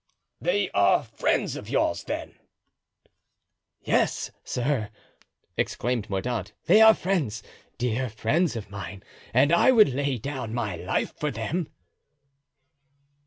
"They 0.41 0.71
are 0.71 1.03
friends 1.03 1.55
of 1.55 1.69
yours, 1.69 2.03
then?" 2.05 2.33
"Yes, 3.83 4.31
sir," 4.43 4.89
exclaimed 5.57 6.09
Mordaunt, 6.09 6.53
"they 6.65 6.81
are 6.81 6.95
friends, 6.95 7.43
dear 7.77 8.09
friends 8.09 8.55
of 8.55 8.71
mine, 8.71 9.03
and 9.31 9.53
I 9.53 9.69
would 9.71 9.89
lay 9.89 10.17
down 10.17 10.55
my 10.55 10.75
life 10.75 11.13
for 11.19 11.29
them." 11.29 11.67